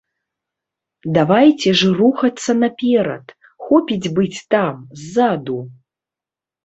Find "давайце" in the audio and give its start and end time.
1.17-1.69